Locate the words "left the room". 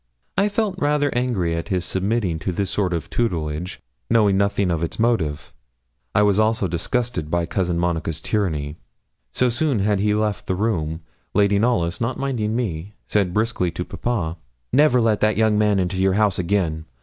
10.17-11.01